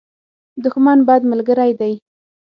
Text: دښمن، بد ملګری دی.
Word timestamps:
دښمن، 0.63 0.97
بد 1.07 1.21
ملګری 1.31 1.71
دی. 1.79 1.93